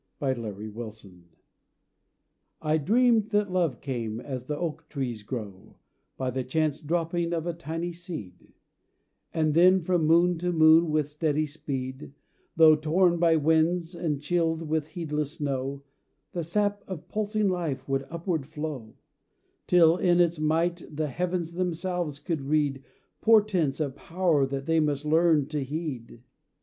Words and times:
THE 0.19 0.33
COMING 0.33 0.67
OF 0.67 0.75
LOVE 0.77 1.13
I 2.59 2.79
dreamed 2.79 3.29
that 3.29 3.51
love 3.51 3.81
came, 3.81 4.19
as 4.19 4.45
the 4.45 4.57
oak 4.57 4.89
trees 4.89 5.21
grow, 5.21 5.75
By 6.17 6.31
the 6.31 6.43
chance 6.43 6.81
dropping 6.81 7.33
of 7.33 7.45
a 7.45 7.53
tiny 7.53 7.91
seed; 7.93 8.51
And 9.31 9.53
then 9.53 9.79
from 9.83 10.07
moon 10.07 10.39
to 10.39 10.51
moon 10.51 10.89
with 10.89 11.07
steady 11.07 11.45
speed, 11.45 12.13
Tho' 12.55 12.77
torn 12.77 13.19
by 13.19 13.35
winds 13.35 13.93
and 13.93 14.19
chilled 14.19 14.63
with 14.67 14.87
heedless 14.87 15.33
snow, 15.33 15.83
The 16.31 16.41
sap 16.41 16.83
of 16.87 17.07
pulsing 17.07 17.47
life 17.49 17.87
would 17.87 18.07
upward 18.09 18.47
flow, 18.47 18.95
'Till 19.67 19.97
in 19.97 20.19
its 20.19 20.39
might 20.39 20.83
the 20.89 21.09
heavens 21.09 21.51
themselves 21.51 22.17
could 22.17 22.41
read 22.41 22.83
Portents 23.21 23.79
of 23.79 23.95
power 23.95 24.47
that 24.47 24.65
they 24.65 24.79
must 24.79 25.05
learn 25.05 25.45
to 25.49 25.63
heed. 25.63 26.21